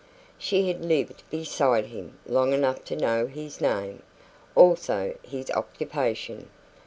She 0.39 0.67
had 0.67 0.83
lived 0.83 1.21
beside 1.29 1.85
him 1.85 2.17
long 2.25 2.53
enough 2.53 2.83
to 2.85 2.95
know 2.95 3.27
his 3.27 3.61
name, 3.61 4.01
also 4.55 5.15
his 5.21 5.51
occupation. 5.51 6.49